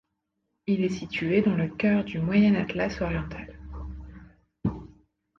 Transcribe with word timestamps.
Il 0.65 0.83
est 0.83 0.89
situé 0.89 1.43
dans 1.43 1.53
le 1.53 1.67
cœur 1.67 2.03
du 2.03 2.17
Moyen 2.17 2.55
Atlas 2.55 2.99
oriental. 3.01 3.55